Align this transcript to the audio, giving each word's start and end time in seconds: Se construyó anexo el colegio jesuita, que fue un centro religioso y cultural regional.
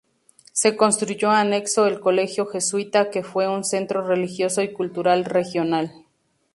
Se 0.51 0.75
construyó 0.75 1.29
anexo 1.29 1.85
el 1.85 1.99
colegio 1.99 2.47
jesuita, 2.47 3.11
que 3.11 3.21
fue 3.21 3.47
un 3.47 3.63
centro 3.63 4.01
religioso 4.03 4.63
y 4.63 4.73
cultural 4.73 5.25
regional. 5.25 5.93